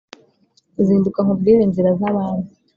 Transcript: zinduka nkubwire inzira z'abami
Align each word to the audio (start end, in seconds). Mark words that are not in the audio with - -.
zinduka 0.85 1.19
nkubwire 1.25 1.61
inzira 1.63 1.89
z'abami 1.99 2.47